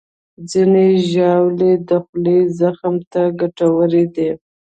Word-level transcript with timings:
ځینې 0.49 0.85
ژاولې 1.11 1.71
د 1.87 1.89
خولې 2.05 2.39
زخم 2.59 2.95
ته 3.11 3.21
ګټورې 3.39 4.03
دي. 4.15 4.29